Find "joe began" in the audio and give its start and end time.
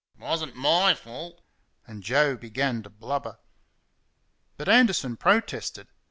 2.01-2.81